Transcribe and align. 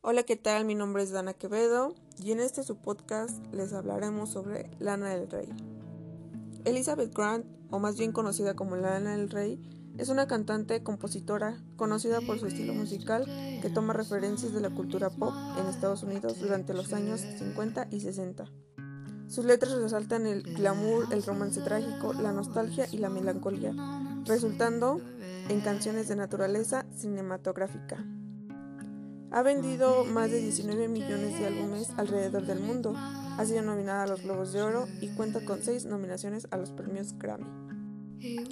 Hola, 0.00 0.22
¿qué 0.22 0.36
tal? 0.36 0.64
Mi 0.64 0.76
nombre 0.76 1.02
es 1.02 1.10
Dana 1.10 1.34
Quevedo 1.34 1.92
y 2.22 2.30
en 2.30 2.38
este 2.38 2.62
su 2.62 2.76
podcast 2.76 3.44
les 3.52 3.72
hablaremos 3.72 4.30
sobre 4.30 4.70
Lana 4.78 5.08
del 5.08 5.28
Rey. 5.28 5.48
Elizabeth 6.64 7.12
Grant, 7.12 7.44
o 7.70 7.80
más 7.80 7.98
bien 7.98 8.12
conocida 8.12 8.54
como 8.54 8.76
Lana 8.76 9.16
del 9.16 9.28
Rey, 9.28 9.60
es 9.98 10.08
una 10.08 10.28
cantante 10.28 10.84
compositora 10.84 11.60
conocida 11.74 12.20
por 12.20 12.38
su 12.38 12.46
estilo 12.46 12.74
musical 12.74 13.24
que 13.60 13.70
toma 13.70 13.92
referencias 13.92 14.52
de 14.52 14.60
la 14.60 14.70
cultura 14.70 15.10
pop 15.10 15.34
en 15.58 15.66
Estados 15.66 16.04
Unidos 16.04 16.38
durante 16.38 16.74
los 16.74 16.92
años 16.92 17.20
50 17.20 17.88
y 17.90 17.98
60. 17.98 18.44
Sus 19.26 19.44
letras 19.44 19.72
resaltan 19.72 20.28
el 20.28 20.44
glamour, 20.44 21.12
el 21.12 21.24
romance 21.24 21.60
trágico, 21.60 22.12
la 22.12 22.30
nostalgia 22.30 22.86
y 22.92 22.98
la 22.98 23.10
melancolía, 23.10 23.74
resultando 24.24 25.00
en 25.48 25.60
canciones 25.60 26.06
de 26.06 26.14
naturaleza 26.14 26.86
cinematográfica. 26.94 28.06
Ha 29.30 29.42
vendido 29.42 30.04
más 30.04 30.30
de 30.30 30.40
19 30.40 30.88
millones 30.88 31.38
de 31.38 31.46
álbumes 31.46 31.90
alrededor 31.98 32.46
del 32.46 32.60
mundo, 32.60 32.94
ha 32.96 33.44
sido 33.44 33.60
nominada 33.62 34.04
a 34.04 34.06
los 34.06 34.22
Globos 34.22 34.52
de 34.52 34.62
Oro 34.62 34.86
y 35.02 35.08
cuenta 35.08 35.44
con 35.44 35.62
6 35.62 35.84
nominaciones 35.84 36.48
a 36.50 36.56
los 36.56 36.70
premios 36.70 37.12
Grammy. 37.18 37.46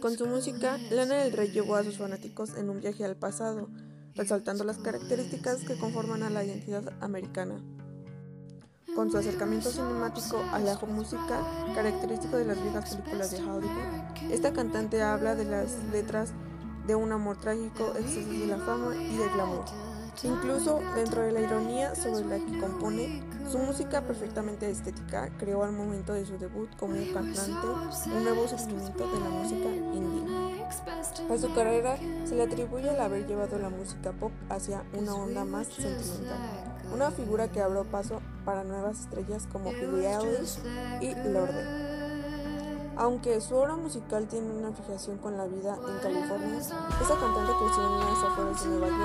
Con 0.00 0.16
su 0.18 0.26
música, 0.26 0.76
Lana 0.90 1.14
del 1.18 1.32
Rey 1.32 1.52
llevó 1.52 1.76
a 1.76 1.84
sus 1.84 1.96
fanáticos 1.96 2.56
en 2.56 2.70
un 2.70 2.80
viaje 2.80 3.04
al 3.04 3.16
pasado, 3.16 3.70
resaltando 4.14 4.64
las 4.64 4.78
características 4.78 5.64
que 5.64 5.78
conforman 5.78 6.24
a 6.24 6.30
la 6.30 6.44
identidad 6.44 6.92
americana. 7.00 7.62
Con 8.96 9.10
su 9.10 9.18
acercamiento 9.18 9.70
cinemático 9.70 10.42
a 10.52 10.58
la 10.58 10.76
música, 10.86 11.40
característico 11.74 12.36
de 12.36 12.46
las 12.46 12.60
viejas 12.60 12.96
películas 12.96 13.30
de 13.30 13.38
Hollywood, 13.38 14.32
esta 14.32 14.52
cantante 14.52 15.02
habla 15.02 15.36
de 15.36 15.44
las 15.44 15.78
letras 15.92 16.32
de 16.86 16.94
un 16.96 17.12
amor 17.12 17.40
trágico, 17.40 17.94
exceso 17.96 18.28
de 18.28 18.46
la 18.46 18.58
fama 18.58 18.94
y 18.96 19.16
del 19.16 19.30
glamour. 19.30 19.93
Incluso 20.22 20.80
dentro 20.94 21.22
de 21.22 21.32
la 21.32 21.40
ironía 21.40 21.94
sobre 21.94 22.24
la 22.24 22.38
que 22.38 22.58
compone, 22.58 23.22
su 23.50 23.58
música 23.58 24.02
perfectamente 24.02 24.70
estética 24.70 25.30
creó 25.38 25.64
al 25.64 25.72
momento 25.72 26.12
de 26.14 26.24
su 26.24 26.38
debut 26.38 26.68
como 26.76 26.94
cantante 27.12 27.66
un 28.06 28.24
nuevo 28.24 28.48
surgimiento 28.48 29.10
de 29.10 29.20
la 29.20 29.28
música 29.28 29.68
indie. 29.68 30.64
A 31.30 31.38
su 31.38 31.52
carrera 31.54 31.98
se 32.24 32.34
le 32.34 32.44
atribuye 32.44 32.90
el 32.90 33.00
haber 33.00 33.26
llevado 33.26 33.58
la 33.58 33.68
música 33.68 34.12
pop 34.12 34.32
hacia 34.48 34.84
una 34.94 35.14
onda 35.14 35.44
más 35.44 35.66
sentimental, 35.68 36.38
una 36.92 37.10
figura 37.10 37.48
que 37.48 37.60
abrió 37.60 37.84
paso 37.84 38.20
para 38.44 38.64
nuevas 38.64 39.00
estrellas 39.00 39.46
como 39.50 39.70
Billie 39.72 40.08
Eilish 40.08 40.58
y 41.00 41.14
Lorde. 41.28 41.94
Aunque 42.96 43.40
su 43.40 43.56
obra 43.56 43.74
musical 43.74 44.28
tiene 44.28 44.52
una 44.52 44.72
fijación 44.72 45.18
con 45.18 45.36
la 45.36 45.46
vida 45.46 45.76
en 45.76 45.98
California, 45.98 46.58
esta 46.58 47.18
cantante 47.18 47.52
creció 47.58 47.86
en 47.86 47.98
las 48.00 48.24
afueras 48.24 48.62
de 48.62 48.70
Nueva 48.70 48.88
York. 48.88 49.03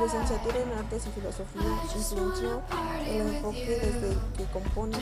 Licenciatura 0.00 0.60
en 0.60 0.72
artes 0.78 1.06
y 1.06 1.10
filosofía 1.10 1.60
influenció 1.94 2.62
el 3.06 3.20
enfoque 3.20 3.78
desde 3.82 4.16
que 4.34 4.50
compone, 4.50 4.96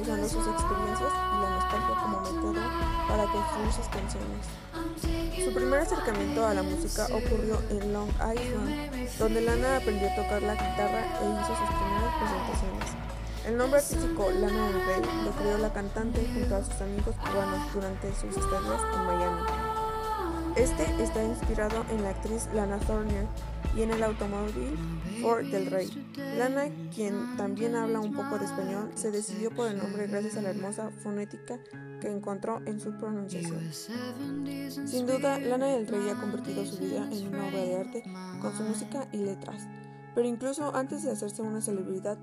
usando 0.00 0.28
sus 0.28 0.46
experiencias 0.46 1.10
y 1.10 1.42
la 1.42 1.50
nostalgia 1.50 1.94
como 2.00 2.20
método 2.20 2.62
para 3.08 3.24
construir 3.24 3.72
sus 3.72 3.88
canciones. 3.88 5.44
Su 5.44 5.52
primer 5.52 5.80
acercamiento 5.80 6.46
a 6.46 6.54
la 6.54 6.62
música 6.62 7.06
ocurrió 7.06 7.60
en 7.68 7.92
Long 7.92 8.10
Island, 8.10 9.18
donde 9.18 9.40
Lana 9.40 9.78
aprendió 9.78 10.08
a 10.08 10.14
tocar 10.14 10.42
la 10.42 10.54
guitarra 10.54 11.02
e 11.02 11.24
hizo 11.24 11.56
sus 11.58 11.70
primeras 11.74 12.14
presentaciones. 12.20 13.04
El 13.46 13.56
nombre 13.56 13.80
artístico 13.80 14.30
Lana 14.30 14.68
del 14.68 14.86
Rey 14.86 15.02
lo 15.24 15.32
creó 15.32 15.58
la 15.58 15.72
cantante 15.72 16.24
junto 16.32 16.54
a 16.54 16.62
sus 16.62 16.80
amigos 16.80 17.16
cubanos 17.16 17.74
durante 17.74 18.14
sus 18.14 18.36
estadías 18.36 18.82
en 18.94 19.04
Miami. 19.04 19.42
Este 20.54 21.02
está 21.02 21.24
inspirado 21.24 21.84
en 21.90 22.04
la 22.04 22.10
actriz 22.10 22.48
Lana 22.54 22.78
Turner 22.78 23.26
y 23.76 23.82
en 23.82 23.90
el 23.90 24.02
automóvil 24.02 24.76
Ford 25.20 25.46
del 25.46 25.66
Rey. 25.66 25.88
Lana, 26.38 26.66
quien 26.94 27.36
también 27.36 27.74
habla 27.74 28.00
un 28.00 28.12
poco 28.12 28.38
de 28.38 28.44
español, 28.44 28.90
se 28.94 29.10
decidió 29.10 29.50
por 29.50 29.68
el 29.68 29.78
nombre 29.78 30.06
gracias 30.06 30.36
a 30.36 30.42
la 30.42 30.50
hermosa 30.50 30.90
fonética 31.02 31.58
que 32.00 32.10
encontró 32.10 32.60
en 32.66 32.80
su 32.80 32.92
pronunciación. 32.92 33.60
Sin 33.72 35.06
duda, 35.06 35.38
Lana 35.38 35.66
del 35.66 35.86
Rey 35.86 36.08
ha 36.08 36.20
convertido 36.20 36.64
su 36.64 36.78
vida 36.78 37.08
en 37.10 37.28
una 37.28 37.48
obra 37.48 37.60
de 37.60 37.76
arte 37.76 38.02
con 38.40 38.56
su 38.56 38.62
música 38.62 39.08
y 39.12 39.18
letras. 39.18 39.66
Pero 40.14 40.28
incluso 40.28 40.74
antes 40.76 41.02
de 41.02 41.10
hacerse 41.10 41.42
una 41.42 41.60
celebridad, 41.60 42.16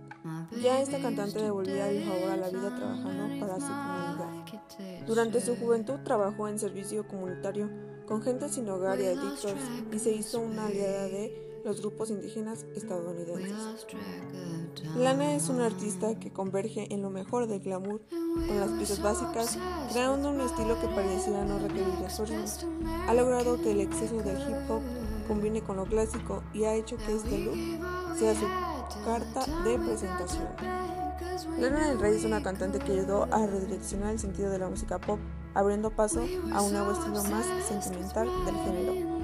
ya 0.62 0.80
esta 0.80 1.00
cantante 1.00 1.42
devolvía 1.42 1.90
el 1.90 2.06
favor 2.06 2.30
a 2.30 2.38
la 2.38 2.50
vida 2.50 2.74
trabajando 2.74 3.46
para 3.46 3.60
su 3.60 3.68
comunidad. 3.68 5.06
Durante 5.06 5.42
su 5.42 5.58
juventud 5.58 6.00
trabajó 6.04 6.48
en 6.48 6.58
servicio 6.58 7.06
comunitario 7.06 7.70
con 8.12 8.22
gente 8.22 8.50
sin 8.50 8.68
hogar 8.68 9.00
y 9.00 9.06
adictos 9.06 9.56
y 9.90 9.98
se 9.98 10.12
hizo 10.12 10.42
una 10.42 10.66
aliada 10.66 11.08
de 11.08 11.62
los 11.64 11.80
grupos 11.80 12.10
indígenas 12.10 12.66
estadounidenses. 12.76 13.88
Lana 14.98 15.34
es 15.34 15.48
una 15.48 15.68
artista 15.68 16.20
que 16.20 16.30
converge 16.30 16.94
en 16.94 17.04
lo 17.04 17.10
mejor 17.10 17.48
del 17.48 17.62
glamour 17.62 18.02
con 18.10 18.60
las 18.60 18.70
piezas 18.72 19.02
básicas, 19.02 19.58
creando 19.94 20.30
un 20.30 20.42
estilo 20.42 20.78
que 20.82 20.88
pareciera 20.88 21.46
no 21.46 21.58
requerir 21.60 22.06
esfuerzos. 22.06 22.68
Ha 23.08 23.14
logrado 23.14 23.62
que 23.62 23.72
el 23.72 23.80
exceso 23.80 24.18
del 24.18 24.42
hip 24.42 24.70
hop 24.70 24.82
combine 25.30 25.62
con 25.62 25.78
lo 25.78 25.86
clásico 25.86 26.44
y 26.54 26.66
ha 26.66 26.76
hecho 26.76 26.98
que 26.98 27.16
este 27.16 27.38
look 27.38 27.56
sea 28.20 28.36
su 28.36 28.46
carta 29.06 29.46
de 29.64 29.78
presentación. 29.80 30.48
Lana 31.60 31.88
del 31.88 32.00
Rey 32.00 32.16
es 32.16 32.26
una 32.26 32.44
cantante 32.44 32.80
que 32.80 32.92
ayudó 32.94 33.28
a 33.32 33.46
redireccionar 33.46 34.12
el 34.12 34.20
sentido 34.20 34.50
de 34.50 34.60
la 34.60 34.70
música 34.70 35.00
pop, 35.00 35.20
abriendo 35.54 35.92
paso 35.92 36.26
a 36.54 36.62
un 36.62 36.74
nuevo 36.74 36.92
estilo 36.92 37.24
más 37.26 37.46
sentimental 37.68 38.28
del 38.46 38.56
género. 38.56 39.22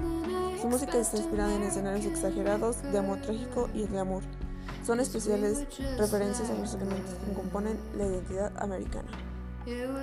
Su 0.60 0.68
música 0.68 0.98
está 0.98 1.16
inspirada 1.16 1.54
en 1.54 1.62
escenarios 1.62 2.06
exagerados 2.06 2.82
de 2.82 2.98
amor 2.98 3.20
trágico 3.20 3.68
y 3.74 3.86
de 3.86 3.98
amor. 3.98 4.22
Son 4.84 5.00
especiales 5.00 5.66
referencias 5.96 6.50
a 6.50 6.54
los 6.54 6.74
elementos 6.74 7.14
que 7.14 7.32
componen 7.32 7.78
la 7.96 8.06
identidad 8.06 8.52
americana. 8.60 9.08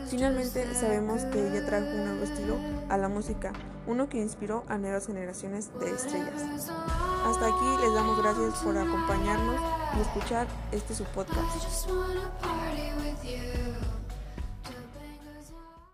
Finalmente 0.09 0.73
sabemos 0.75 1.23
que 1.25 1.47
ella 1.47 1.65
trajo 1.65 1.87
un 1.87 2.05
nuevo 2.05 2.23
estilo 2.23 2.55
a 2.89 2.97
la 2.97 3.09
música, 3.09 3.51
uno 3.87 4.07
que 4.09 4.19
inspiró 4.19 4.63
a 4.67 4.77
nuevas 4.77 5.07
generaciones 5.07 5.71
de 5.79 5.91
estrellas. 5.91 6.71
Hasta 7.25 7.47
aquí 7.47 7.81
les 7.81 7.93
damos 7.93 8.19
gracias 8.19 8.53
por 8.63 8.77
acompañarnos 8.77 9.59
y 9.97 10.01
escuchar 10.01 10.47
este 10.71 10.93
su 10.93 11.03
podcast. 11.05 11.89